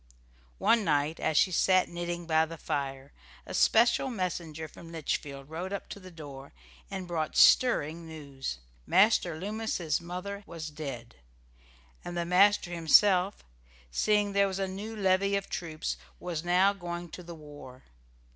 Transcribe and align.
One 0.57 0.83
night, 0.83 1.19
as 1.19 1.37
she 1.37 1.51
sat 1.51 1.87
knitting 1.87 2.25
by 2.25 2.47
the 2.47 2.57
fire, 2.57 3.13
a 3.45 3.53
special 3.53 4.09
messenger 4.09 4.67
from 4.67 4.91
Litchfield 4.91 5.47
rode 5.47 5.71
up 5.71 5.87
to 5.89 5.99
the 5.99 6.09
door 6.09 6.53
and 6.89 7.07
brought 7.07 7.37
stirring 7.37 8.07
news. 8.07 8.57
Master 8.87 9.37
Loomis's 9.39 10.01
mother 10.01 10.41
was 10.47 10.71
dead, 10.71 11.17
and 12.03 12.17
the 12.17 12.25
master 12.25 12.71
himself, 12.71 13.43
seeing 13.91 14.31
there 14.33 14.47
was 14.47 14.57
a 14.57 14.67
new 14.67 14.95
levy 14.95 15.35
of 15.35 15.51
troops, 15.51 15.97
was 16.19 16.43
now 16.43 16.73
going 16.73 17.07
to 17.09 17.21
the 17.21 17.35
war. 17.35 17.83